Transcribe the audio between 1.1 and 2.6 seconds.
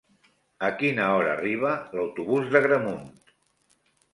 hora arriba l'autobús